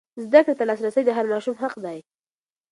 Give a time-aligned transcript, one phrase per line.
[0.23, 1.97] زده کړې ته لاسرسی د هر ماشوم حق دی.